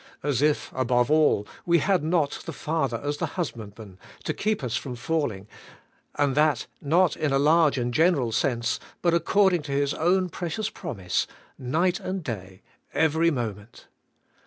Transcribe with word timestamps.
As 0.23 0.41
if, 0.41 0.71
above 0.73 1.11
all, 1.11 1.47
we 1.63 1.77
had 1.77 2.03
not 2.03 2.41
the 2.47 2.53
Father 2.53 2.99
as 3.03 3.17
the 3.17 3.27
Husband 3.37 3.77
man 3.77 3.99
to 4.23 4.33
keep 4.33 4.63
us 4.63 4.75
from 4.75 4.95
falling, 4.95 5.47
and 6.15 6.33
that 6.33 6.65
not 6.81 7.15
in 7.15 7.31
a 7.31 7.37
large 7.37 7.77
and 7.77 7.93
general 7.93 8.31
sense, 8.31 8.79
but 9.03 9.13
according 9.13 9.61
to 9.61 9.71
His 9.71 9.93
own 9.93 10.29
precious 10.29 10.71
promise:' 10.71 11.27
Night 11.79 11.99
and 11.99 12.23
day^ 12.23 12.61
every 12.95 13.29
moment!'' 13.29 13.85